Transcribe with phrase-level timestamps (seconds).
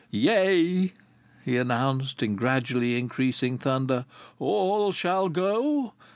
[0.09, 0.91] "Yea,"
[1.45, 4.05] he announced, in gradually increasing thunder,
[4.39, 5.93] "all shall go.